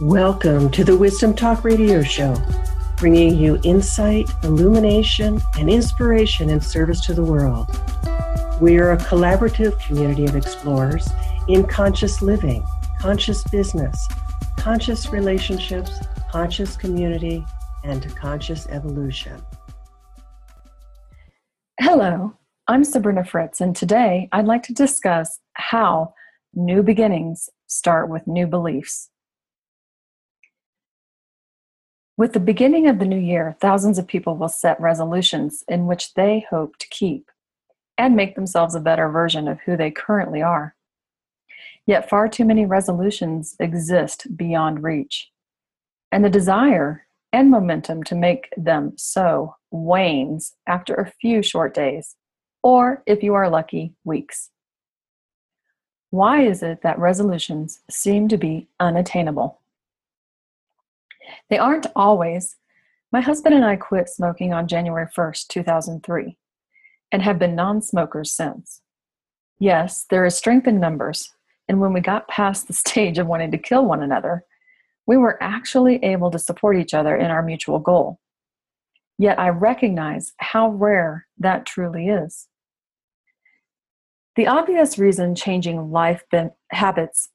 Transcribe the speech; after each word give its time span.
Welcome 0.00 0.70
to 0.70 0.84
the 0.84 0.96
Wisdom 0.96 1.34
Talk 1.34 1.64
Radio 1.64 2.04
Show, 2.04 2.36
bringing 2.98 3.36
you 3.36 3.58
insight, 3.64 4.30
illumination, 4.44 5.40
and 5.58 5.68
inspiration 5.68 6.50
in 6.50 6.60
service 6.60 7.04
to 7.06 7.14
the 7.14 7.24
world. 7.24 7.68
We 8.60 8.78
are 8.78 8.92
a 8.92 8.96
collaborative 8.96 9.76
community 9.80 10.24
of 10.26 10.36
explorers 10.36 11.08
in 11.48 11.66
conscious 11.66 12.22
living, 12.22 12.64
conscious 13.00 13.42
business, 13.50 14.06
conscious 14.56 15.08
relationships, 15.08 15.90
conscious 16.30 16.76
community, 16.76 17.44
and 17.82 18.14
conscious 18.14 18.68
evolution. 18.68 19.42
Hello, 21.80 22.34
I'm 22.68 22.84
Sabrina 22.84 23.24
Fritts, 23.24 23.60
and 23.60 23.74
today 23.74 24.28
I'd 24.30 24.46
like 24.46 24.62
to 24.64 24.72
discuss 24.72 25.40
how 25.54 26.14
new 26.54 26.84
beginnings 26.84 27.48
start 27.66 28.08
with 28.08 28.28
new 28.28 28.46
beliefs. 28.46 29.10
With 32.18 32.32
the 32.32 32.40
beginning 32.40 32.88
of 32.88 32.98
the 32.98 33.04
new 33.04 33.20
year, 33.20 33.56
thousands 33.60 33.96
of 33.96 34.08
people 34.08 34.36
will 34.36 34.48
set 34.48 34.80
resolutions 34.80 35.62
in 35.68 35.86
which 35.86 36.14
they 36.14 36.44
hope 36.50 36.76
to 36.78 36.88
keep 36.88 37.30
and 37.96 38.16
make 38.16 38.34
themselves 38.34 38.74
a 38.74 38.80
better 38.80 39.08
version 39.08 39.46
of 39.46 39.60
who 39.60 39.76
they 39.76 39.92
currently 39.92 40.42
are. 40.42 40.74
Yet 41.86 42.10
far 42.10 42.28
too 42.28 42.44
many 42.44 42.66
resolutions 42.66 43.54
exist 43.60 44.36
beyond 44.36 44.82
reach, 44.82 45.30
and 46.10 46.24
the 46.24 46.28
desire 46.28 47.06
and 47.32 47.52
momentum 47.52 48.02
to 48.02 48.16
make 48.16 48.52
them 48.56 48.94
so 48.96 49.54
wanes 49.70 50.56
after 50.66 50.96
a 50.96 51.12
few 51.20 51.40
short 51.40 51.72
days, 51.72 52.16
or 52.64 53.00
if 53.06 53.22
you 53.22 53.34
are 53.34 53.48
lucky, 53.48 53.94
weeks. 54.02 54.50
Why 56.10 56.42
is 56.42 56.64
it 56.64 56.82
that 56.82 56.98
resolutions 56.98 57.78
seem 57.88 58.26
to 58.26 58.36
be 58.36 58.66
unattainable? 58.80 59.57
They 61.50 61.58
aren't 61.58 61.86
always. 61.96 62.56
My 63.10 63.20
husband 63.20 63.54
and 63.54 63.64
I 63.64 63.76
quit 63.76 64.08
smoking 64.08 64.52
on 64.52 64.68
January 64.68 65.06
1st, 65.16 65.48
2003, 65.48 66.36
and 67.10 67.22
have 67.22 67.38
been 67.38 67.54
non 67.54 67.80
smokers 67.80 68.32
since. 68.32 68.82
Yes, 69.58 70.04
there 70.10 70.26
is 70.26 70.36
strength 70.36 70.68
in 70.68 70.78
numbers, 70.78 71.32
and 71.68 71.80
when 71.80 71.92
we 71.92 72.00
got 72.00 72.28
past 72.28 72.66
the 72.66 72.72
stage 72.84 73.18
of 73.18 73.26
wanting 73.26 73.50
to 73.50 73.58
kill 73.58 73.84
one 73.84 74.02
another, 74.02 74.44
we 75.06 75.16
were 75.16 75.42
actually 75.42 76.04
able 76.04 76.30
to 76.30 76.38
support 76.38 76.76
each 76.76 76.92
other 76.92 77.16
in 77.16 77.30
our 77.30 77.42
mutual 77.42 77.78
goal. 77.78 78.20
Yet 79.16 79.38
I 79.38 79.48
recognize 79.48 80.32
how 80.36 80.68
rare 80.68 81.26
that 81.38 81.64
truly 81.64 82.08
is. 82.08 82.46
The 84.36 84.46
obvious 84.46 84.98
reason 84.98 85.34
changing 85.34 85.90
life 85.90 86.22
habits 86.70 87.30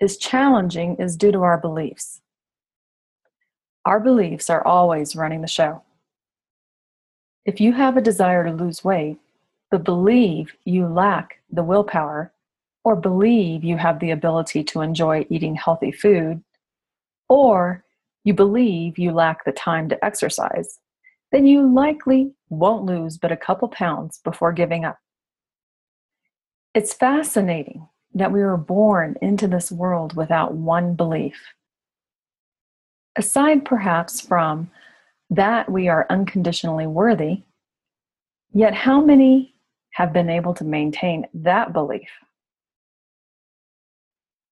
is 0.00 0.16
challenging 0.16 0.96
is 0.96 1.16
due 1.16 1.30
to 1.30 1.42
our 1.42 1.58
beliefs. 1.58 2.21
Our 3.84 3.98
beliefs 3.98 4.48
are 4.48 4.66
always 4.66 5.16
running 5.16 5.40
the 5.40 5.48
show. 5.48 5.82
If 7.44 7.60
you 7.60 7.72
have 7.72 7.96
a 7.96 8.02
desire 8.02 8.44
to 8.44 8.52
lose 8.52 8.84
weight, 8.84 9.18
but 9.70 9.84
believe 9.84 10.52
you 10.64 10.86
lack 10.86 11.40
the 11.50 11.64
willpower, 11.64 12.32
or 12.84 12.94
believe 12.94 13.64
you 13.64 13.76
have 13.76 13.98
the 13.98 14.10
ability 14.10 14.62
to 14.64 14.80
enjoy 14.80 15.26
eating 15.30 15.54
healthy 15.56 15.90
food, 15.90 16.42
or 17.28 17.84
you 18.24 18.34
believe 18.34 18.98
you 18.98 19.10
lack 19.10 19.44
the 19.44 19.52
time 19.52 19.88
to 19.88 20.04
exercise, 20.04 20.78
then 21.32 21.46
you 21.46 21.66
likely 21.66 22.32
won't 22.50 22.84
lose 22.84 23.18
but 23.18 23.32
a 23.32 23.36
couple 23.36 23.68
pounds 23.68 24.20
before 24.22 24.52
giving 24.52 24.84
up. 24.84 24.98
It's 26.74 26.92
fascinating 26.92 27.88
that 28.14 28.32
we 28.32 28.40
were 28.40 28.56
born 28.56 29.16
into 29.22 29.48
this 29.48 29.72
world 29.72 30.14
without 30.14 30.54
one 30.54 30.94
belief 30.94 31.40
aside 33.16 33.64
perhaps 33.64 34.20
from 34.20 34.70
that 35.30 35.70
we 35.70 35.88
are 35.88 36.06
unconditionally 36.10 36.86
worthy, 36.86 37.42
yet 38.52 38.74
how 38.74 39.00
many 39.00 39.54
have 39.92 40.12
been 40.12 40.30
able 40.30 40.54
to 40.54 40.64
maintain 40.64 41.26
that 41.34 41.72
belief? 41.72 42.08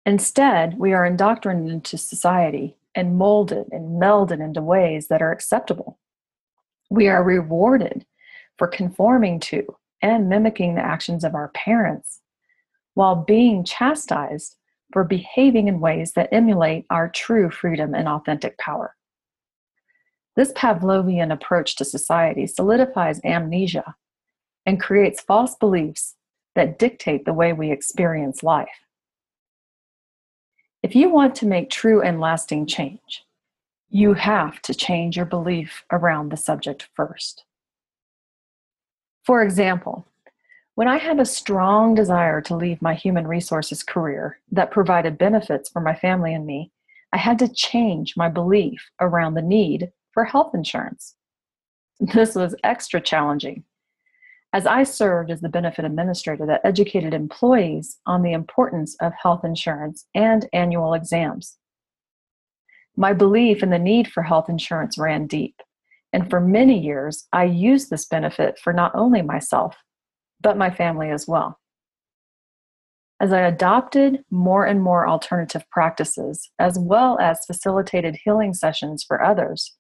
Instead, 0.07 0.79
we 0.79 0.93
are 0.93 1.05
indoctrinated 1.05 1.71
into 1.71 1.99
society 1.99 2.77
and 2.95 3.17
molded 3.17 3.69
and 3.71 4.01
melded 4.01 4.43
into 4.43 4.63
ways 4.63 5.09
that 5.09 5.23
are 5.23 5.33
acceptable. 5.33 5.99
We 6.91 7.09
are 7.09 7.23
rewarded 7.23 8.05
for 8.59 8.67
conforming 8.67 9.41
to 9.41 9.77
and 10.03 10.29
mimicking 10.29 10.75
the 10.75 10.85
actions 10.85 11.25
of 11.25 11.35
our 11.35 11.49
parents 11.49 12.21
while 12.95 13.17
being 13.17 13.65
chastised 13.65 14.57
for 14.93 15.05
behaving 15.05 15.69
in 15.69 15.81
ways 15.81 16.13
that 16.13 16.33
emulate 16.33 16.87
our 16.91 17.09
true 17.09 17.51
freedom 17.51 17.95
and 17.95 18.09
authentic 18.09 18.59
power. 18.59 18.95
This 20.37 20.53
Pavlovian 20.53 21.33
approach 21.33 21.77
to 21.77 21.85
society 21.85 22.47
solidifies 22.47 23.21
amnesia 23.25 23.95
and 24.67 24.81
creates 24.81 25.21
false 25.21 25.55
beliefs 25.57 26.17
that 26.55 26.79
dictate 26.79 27.25
the 27.25 27.33
way 27.33 27.53
we 27.53 27.71
experience 27.71 28.43
life. 28.43 28.69
If 30.83 30.97
you 30.97 31.11
want 31.11 31.35
to 31.37 31.47
make 31.47 31.71
true 31.71 32.01
and 32.01 32.21
lasting 32.21 32.67
change, 32.67 33.25
you 33.91 34.15
have 34.15 34.63
to 34.63 34.75
change 34.75 35.17
your 35.17 35.27
belief 35.27 35.85
around 35.91 36.31
the 36.31 36.37
subject 36.37 36.89
first. 36.95 37.45
For 39.25 39.43
example, 39.43 40.07
when 40.75 40.89
I 40.89 40.99
had 40.99 41.21
a 41.21 41.25
strong 41.25 41.95
desire 41.95 42.41
to 42.43 42.57
leave 42.57 42.81
my 42.81 42.95
human 42.95 43.27
resources 43.27 43.83
career 43.83 44.39
that 44.53 44.71
provided 44.71 45.19
benefits 45.19 45.69
for 45.69 45.81
my 45.81 45.95
family 45.95 46.33
and 46.33 46.47
me, 46.47 46.71
I 47.13 47.19
had 47.19 47.39
to 47.41 47.49
change 47.49 48.15
my 48.17 48.29
belief 48.29 48.91
around 49.01 49.35
the 49.35 49.43
need 49.43 49.91
for 50.13 50.25
health 50.25 50.55
insurance. 50.55 51.15
This 52.15 52.35
was 52.35 52.55
extra 52.65 53.01
challenging 53.01 53.65
as 54.53 54.67
I 54.67 54.83
served 54.83 55.31
as 55.31 55.41
the 55.41 55.49
benefit 55.49 55.85
administrator 55.85 56.45
that 56.47 56.63
educated 56.65 57.15
employees 57.15 57.99
on 58.07 58.23
the 58.23 58.33
importance 58.33 58.97
of 59.01 59.13
health 59.21 59.45
insurance 59.45 60.07
and 60.15 60.49
annual 60.53 60.95
exams. 60.95 61.57
My 62.97 63.13
belief 63.13 63.63
in 63.63 63.71
the 63.71 63.79
need 63.79 64.09
for 64.09 64.23
health 64.23 64.49
insurance 64.49 64.99
ran 64.99 65.27
deep, 65.27 65.61
and 66.13 66.29
for 66.29 66.41
many 66.41 66.79
years 66.79 67.29
I 67.33 67.45
used 67.45 67.91
this 67.91 68.07
benefit 68.07 68.59
for 68.59 68.73
not 68.73 68.93
only 68.95 69.23
myself, 69.23 69.77
but 70.41 70.57
my 70.57 70.71
family 70.71 71.11
as 71.11 71.27
well. 71.27 71.59
As 73.21 73.33
I 73.33 73.41
adopted 73.41 74.25
more 74.31 74.65
and 74.65 74.83
more 74.83 75.07
alternative 75.07 75.65
practices, 75.71 76.51
as 76.59 76.79
well 76.79 77.19
as 77.21 77.45
facilitated 77.47 78.17
healing 78.25 78.55
sessions 78.55 79.05
for 79.05 79.23
others, 79.23 79.77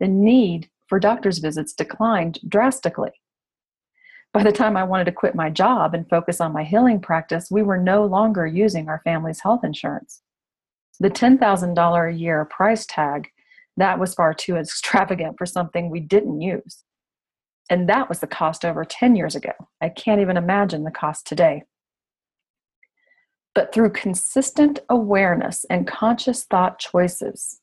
the 0.00 0.08
need 0.08 0.68
for 0.88 0.98
doctor's 0.98 1.38
visits 1.38 1.72
declined 1.72 2.40
drastically. 2.48 3.12
By 4.32 4.42
the 4.42 4.50
time 4.50 4.76
I 4.76 4.82
wanted 4.82 5.04
to 5.04 5.12
quit 5.12 5.34
my 5.34 5.48
job 5.48 5.94
and 5.94 6.08
focus 6.08 6.40
on 6.40 6.52
my 6.52 6.64
healing 6.64 7.00
practice, 7.00 7.50
we 7.50 7.62
were 7.62 7.78
no 7.78 8.04
longer 8.04 8.46
using 8.46 8.88
our 8.88 9.00
family's 9.04 9.40
health 9.40 9.62
insurance. 9.62 10.22
The 10.98 11.10
$10,000 11.10 12.08
a 12.08 12.18
year 12.18 12.44
price 12.46 12.84
tag, 12.86 13.28
that 13.76 13.98
was 13.98 14.14
far 14.14 14.34
too 14.34 14.56
extravagant 14.58 15.38
for 15.38 15.46
something 15.46 15.88
we 15.88 16.00
didn't 16.00 16.40
use. 16.40 16.82
And 17.70 17.88
that 17.88 18.08
was 18.08 18.20
the 18.20 18.26
cost 18.26 18.64
over 18.64 18.84
10 18.84 19.16
years 19.16 19.34
ago. 19.34 19.52
I 19.80 19.88
can't 19.88 20.20
even 20.20 20.36
imagine 20.36 20.84
the 20.84 20.90
cost 20.90 21.26
today. 21.26 21.62
But 23.54 23.72
through 23.72 23.90
consistent 23.90 24.80
awareness 24.88 25.64
and 25.68 25.86
conscious 25.86 26.44
thought 26.44 26.78
choices, 26.78 27.60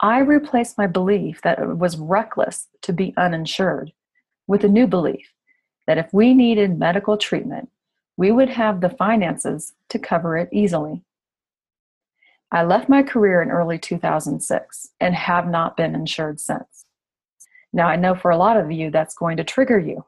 I 0.00 0.18
replaced 0.18 0.78
my 0.78 0.86
belief 0.86 1.40
that 1.42 1.58
it 1.58 1.78
was 1.78 1.96
reckless 1.96 2.68
to 2.82 2.92
be 2.92 3.14
uninsured 3.16 3.92
with 4.46 4.62
a 4.62 4.68
new 4.68 4.86
belief 4.86 5.32
that 5.86 5.98
if 5.98 6.12
we 6.12 6.34
needed 6.34 6.78
medical 6.78 7.16
treatment, 7.16 7.70
we 8.16 8.30
would 8.30 8.50
have 8.50 8.80
the 8.80 8.90
finances 8.90 9.72
to 9.88 9.98
cover 9.98 10.36
it 10.36 10.48
easily. 10.52 11.02
I 12.52 12.64
left 12.64 12.88
my 12.88 13.02
career 13.02 13.42
in 13.42 13.50
early 13.50 13.78
2006 13.78 14.88
and 15.00 15.14
have 15.14 15.48
not 15.48 15.76
been 15.76 15.94
insured 15.94 16.40
since. 16.40 16.75
Now, 17.76 17.88
I 17.88 17.96
know 17.96 18.14
for 18.14 18.30
a 18.30 18.38
lot 18.38 18.56
of 18.56 18.72
you 18.72 18.90
that's 18.90 19.14
going 19.14 19.36
to 19.36 19.44
trigger 19.44 19.78
you, 19.78 20.06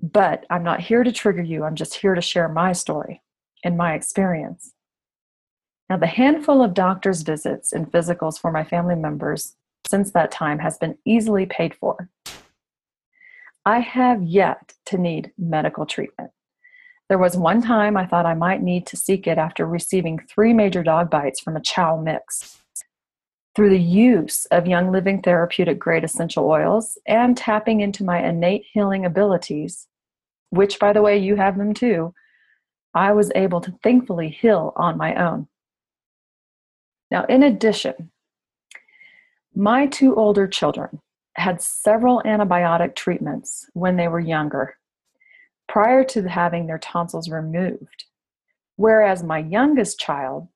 but 0.00 0.46
I'm 0.48 0.62
not 0.62 0.78
here 0.78 1.02
to 1.02 1.10
trigger 1.10 1.42
you. 1.42 1.64
I'm 1.64 1.74
just 1.74 1.96
here 1.96 2.14
to 2.14 2.20
share 2.20 2.48
my 2.48 2.70
story 2.70 3.22
and 3.64 3.76
my 3.76 3.94
experience. 3.94 4.72
Now, 5.90 5.96
the 5.96 6.06
handful 6.06 6.62
of 6.62 6.74
doctor's 6.74 7.22
visits 7.22 7.72
and 7.72 7.90
physicals 7.90 8.38
for 8.38 8.52
my 8.52 8.62
family 8.62 8.94
members 8.94 9.56
since 9.90 10.12
that 10.12 10.30
time 10.30 10.60
has 10.60 10.78
been 10.78 10.96
easily 11.04 11.44
paid 11.44 11.74
for. 11.74 12.08
I 13.66 13.80
have 13.80 14.22
yet 14.22 14.74
to 14.86 14.96
need 14.96 15.32
medical 15.38 15.86
treatment. 15.86 16.30
There 17.08 17.18
was 17.18 17.36
one 17.36 17.62
time 17.62 17.96
I 17.96 18.06
thought 18.06 18.26
I 18.26 18.34
might 18.34 18.62
need 18.62 18.86
to 18.86 18.96
seek 18.96 19.26
it 19.26 19.38
after 19.38 19.66
receiving 19.66 20.20
three 20.20 20.52
major 20.52 20.84
dog 20.84 21.10
bites 21.10 21.40
from 21.40 21.56
a 21.56 21.60
chow 21.60 22.00
mix 22.00 22.62
through 23.54 23.70
the 23.70 23.80
use 23.80 24.46
of 24.46 24.66
Young 24.66 24.92
Living 24.92 25.22
therapeutic 25.22 25.78
grade 25.78 26.04
essential 26.04 26.46
oils 26.48 26.98
and 27.06 27.36
tapping 27.36 27.80
into 27.80 28.04
my 28.04 28.24
innate 28.24 28.64
healing 28.72 29.04
abilities, 29.04 29.88
which, 30.50 30.78
by 30.78 30.92
the 30.92 31.02
way, 31.02 31.18
you 31.18 31.36
have 31.36 31.58
them 31.58 31.74
too, 31.74 32.14
I 32.94 33.12
was 33.12 33.32
able 33.34 33.60
to 33.62 33.74
thankfully 33.82 34.28
heal 34.28 34.72
on 34.76 34.96
my 34.96 35.14
own. 35.14 35.48
Now, 37.10 37.24
in 37.24 37.42
addition, 37.42 38.10
my 39.54 39.86
two 39.86 40.14
older 40.14 40.46
children 40.46 41.00
had 41.34 41.62
several 41.62 42.22
antibiotic 42.24 42.94
treatments 42.94 43.68
when 43.72 43.96
they 43.96 44.08
were 44.08 44.20
younger 44.20 44.76
prior 45.68 46.02
to 46.02 46.28
having 46.28 46.66
their 46.66 46.78
tonsils 46.78 47.28
removed, 47.28 48.04
whereas 48.76 49.22
my 49.22 49.38
youngest 49.38 49.98
child, 49.98 50.48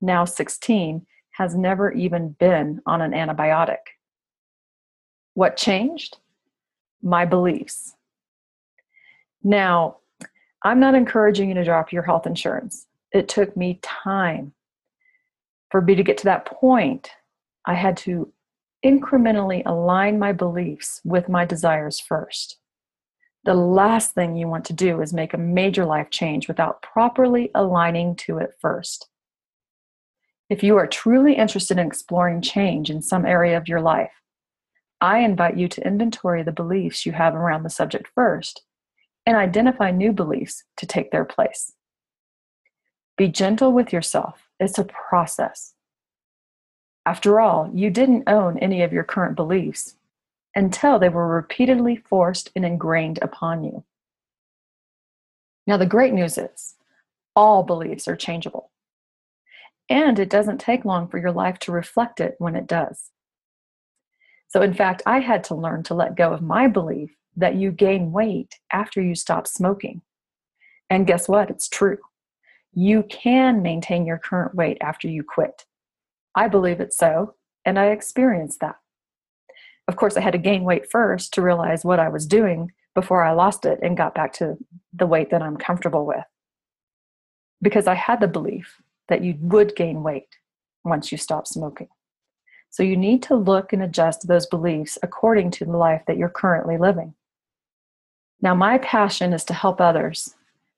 now 0.00 0.24
16, 0.24 1.06
has 1.34 1.54
never 1.54 1.90
even 1.92 2.30
been 2.30 2.80
on 2.86 3.02
an 3.02 3.10
antibiotic. 3.10 3.78
What 5.34 5.56
changed? 5.56 6.18
My 7.02 7.24
beliefs. 7.24 7.94
Now, 9.42 9.98
I'm 10.62 10.78
not 10.78 10.94
encouraging 10.94 11.48
you 11.48 11.54
to 11.56 11.64
drop 11.64 11.92
your 11.92 12.04
health 12.04 12.26
insurance. 12.26 12.86
It 13.12 13.28
took 13.28 13.56
me 13.56 13.80
time. 13.82 14.52
For 15.70 15.80
me 15.80 15.96
to 15.96 16.04
get 16.04 16.18
to 16.18 16.24
that 16.24 16.46
point, 16.46 17.10
I 17.66 17.74
had 17.74 17.96
to 17.98 18.32
incrementally 18.84 19.62
align 19.66 20.20
my 20.20 20.32
beliefs 20.32 21.00
with 21.04 21.28
my 21.28 21.44
desires 21.44 21.98
first. 21.98 22.58
The 23.44 23.54
last 23.54 24.14
thing 24.14 24.36
you 24.36 24.46
want 24.46 24.64
to 24.66 24.72
do 24.72 25.02
is 25.02 25.12
make 25.12 25.34
a 25.34 25.38
major 25.38 25.84
life 25.84 26.10
change 26.10 26.46
without 26.46 26.80
properly 26.80 27.50
aligning 27.54 28.14
to 28.16 28.38
it 28.38 28.54
first. 28.60 29.08
If 30.50 30.62
you 30.62 30.76
are 30.76 30.86
truly 30.86 31.34
interested 31.34 31.78
in 31.78 31.86
exploring 31.86 32.42
change 32.42 32.90
in 32.90 33.00
some 33.00 33.24
area 33.24 33.56
of 33.56 33.68
your 33.68 33.80
life, 33.80 34.12
I 35.00 35.20
invite 35.20 35.56
you 35.56 35.68
to 35.68 35.86
inventory 35.86 36.42
the 36.42 36.52
beliefs 36.52 37.06
you 37.06 37.12
have 37.12 37.34
around 37.34 37.62
the 37.62 37.70
subject 37.70 38.08
first 38.14 38.62
and 39.26 39.36
identify 39.36 39.90
new 39.90 40.12
beliefs 40.12 40.64
to 40.76 40.86
take 40.86 41.10
their 41.10 41.24
place. 41.24 41.72
Be 43.16 43.28
gentle 43.28 43.72
with 43.72 43.92
yourself. 43.92 44.48
It's 44.60 44.78
a 44.78 44.84
process. 44.84 45.74
After 47.06 47.40
all, 47.40 47.70
you 47.72 47.90
didn't 47.90 48.28
own 48.28 48.58
any 48.58 48.82
of 48.82 48.92
your 48.92 49.04
current 49.04 49.36
beliefs 49.36 49.96
until 50.54 50.98
they 50.98 51.08
were 51.08 51.26
repeatedly 51.26 51.96
forced 51.96 52.50
and 52.54 52.64
ingrained 52.64 53.18
upon 53.22 53.64
you. 53.64 53.84
Now, 55.66 55.76
the 55.76 55.86
great 55.86 56.12
news 56.12 56.36
is 56.38 56.74
all 57.34 57.62
beliefs 57.62 58.06
are 58.08 58.16
changeable. 58.16 58.70
And 59.88 60.18
it 60.18 60.30
doesn't 60.30 60.58
take 60.58 60.84
long 60.84 61.08
for 61.08 61.18
your 61.18 61.32
life 61.32 61.58
to 61.60 61.72
reflect 61.72 62.20
it 62.20 62.36
when 62.38 62.56
it 62.56 62.66
does. 62.66 63.10
So, 64.48 64.62
in 64.62 64.72
fact, 64.72 65.02
I 65.04 65.20
had 65.20 65.44
to 65.44 65.54
learn 65.54 65.82
to 65.84 65.94
let 65.94 66.16
go 66.16 66.32
of 66.32 66.40
my 66.40 66.68
belief 66.68 67.10
that 67.36 67.56
you 67.56 67.72
gain 67.72 68.12
weight 68.12 68.58
after 68.72 69.02
you 69.02 69.14
stop 69.14 69.46
smoking. 69.46 70.02
And 70.88 71.06
guess 71.06 71.28
what? 71.28 71.50
It's 71.50 71.68
true. 71.68 71.98
You 72.72 73.02
can 73.04 73.62
maintain 73.62 74.06
your 74.06 74.18
current 74.18 74.54
weight 74.54 74.78
after 74.80 75.08
you 75.08 75.22
quit. 75.22 75.64
I 76.34 76.48
believe 76.48 76.80
it's 76.80 76.96
so, 76.96 77.34
and 77.64 77.78
I 77.78 77.86
experienced 77.86 78.60
that. 78.60 78.76
Of 79.86 79.96
course, 79.96 80.16
I 80.16 80.20
had 80.20 80.32
to 80.32 80.38
gain 80.38 80.64
weight 80.64 80.90
first 80.90 81.34
to 81.34 81.42
realize 81.42 81.84
what 81.84 82.00
I 82.00 82.08
was 82.08 82.26
doing 82.26 82.72
before 82.94 83.24
I 83.24 83.32
lost 83.32 83.66
it 83.66 83.80
and 83.82 83.96
got 83.96 84.14
back 84.14 84.32
to 84.34 84.56
the 84.92 85.06
weight 85.06 85.30
that 85.30 85.42
I'm 85.42 85.56
comfortable 85.56 86.06
with. 86.06 86.24
Because 87.60 87.86
I 87.86 87.94
had 87.94 88.20
the 88.20 88.28
belief 88.28 88.80
that 89.08 89.22
you 89.22 89.36
would 89.40 89.76
gain 89.76 90.02
weight 90.02 90.28
once 90.84 91.10
you 91.12 91.18
stop 91.18 91.46
smoking. 91.46 91.88
So 92.70 92.82
you 92.82 92.96
need 92.96 93.22
to 93.24 93.36
look 93.36 93.72
and 93.72 93.82
adjust 93.82 94.26
those 94.26 94.46
beliefs 94.46 94.98
according 95.02 95.52
to 95.52 95.64
the 95.64 95.76
life 95.76 96.02
that 96.06 96.16
you're 96.16 96.28
currently 96.28 96.76
living. 96.76 97.14
Now, 98.40 98.54
my 98.54 98.78
passion 98.78 99.32
is 99.32 99.44
to 99.44 99.54
help 99.54 99.80
others 99.80 100.34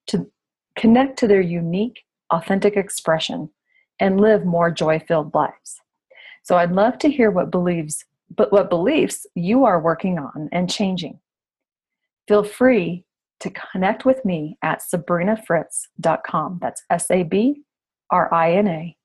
to 0.09 0.31
connect 0.77 1.19
to 1.19 1.27
their 1.27 1.41
unique, 1.41 2.05
authentic 2.31 2.77
expression 2.77 3.51
and 3.99 4.21
live 4.21 4.45
more 4.45 4.71
joy 4.71 4.99
filled 4.99 5.35
lives. 5.35 5.81
So 6.43 6.57
I'd 6.57 6.73
love 6.73 6.99
to 6.99 7.11
hear 7.11 7.31
what 7.31 7.51
beliefs, 7.51 8.05
but 8.37 8.53
what 8.53 8.71
beliefs 8.71 9.27
you 9.35 9.65
are 9.65 9.81
working 9.81 10.19
on 10.19 10.49
and 10.53 10.71
changing. 10.71 11.19
Feel 12.29 12.45
free 12.45 13.05
to 13.41 13.51
connect 13.51 14.05
with 14.05 14.25
me 14.25 14.59
at 14.63 14.81
sabrinafritts.com. 14.81 16.59
That's 16.61 16.83
S 16.91 17.11
A 17.11 17.23
B 17.23 17.63
R 18.11 18.33
I 18.33 18.53
N 18.53 18.69
A 18.69 18.97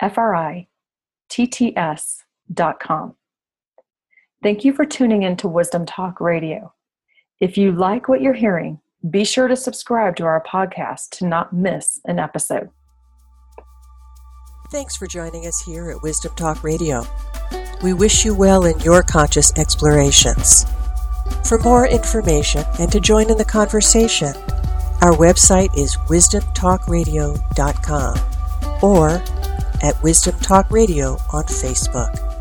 F 0.00 0.18
R 0.18 0.34
I 0.34 0.66
T 1.28 1.46
T 1.46 1.76
S.com. 1.76 3.14
Thank 4.42 4.64
you 4.64 4.72
for 4.72 4.84
tuning 4.84 5.22
in 5.22 5.36
to 5.36 5.46
Wisdom 5.48 5.86
Talk 5.86 6.20
Radio. 6.20 6.74
If 7.40 7.56
you 7.56 7.72
like 7.72 8.08
what 8.08 8.20
you're 8.20 8.34
hearing, 8.34 8.80
be 9.08 9.24
sure 9.24 9.48
to 9.48 9.56
subscribe 9.56 10.16
to 10.16 10.24
our 10.24 10.44
podcast 10.44 11.10
to 11.18 11.26
not 11.26 11.52
miss 11.52 12.00
an 12.04 12.18
episode. 12.18 12.70
Thanks 14.70 14.96
for 14.96 15.06
joining 15.06 15.46
us 15.46 15.60
here 15.60 15.90
at 15.90 16.02
Wisdom 16.02 16.34
Talk 16.34 16.64
Radio. 16.64 17.04
We 17.82 17.92
wish 17.92 18.24
you 18.24 18.34
well 18.34 18.64
in 18.64 18.78
your 18.80 19.02
conscious 19.02 19.52
explorations. 19.56 20.64
For 21.48 21.58
more 21.58 21.86
information 21.86 22.64
and 22.78 22.90
to 22.92 23.00
join 23.00 23.30
in 23.30 23.38
the 23.38 23.44
conversation, 23.44 24.34
our 25.02 25.12
website 25.12 25.76
is 25.76 25.96
wisdomtalkradio.com 26.08 28.31
or 28.82 29.22
at 29.82 30.00
Wisdom 30.02 30.38
Talk 30.40 30.70
Radio 30.70 31.12
on 31.32 31.44
Facebook. 31.44 32.31